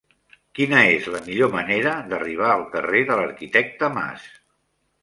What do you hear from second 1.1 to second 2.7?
la millor manera d'arribar al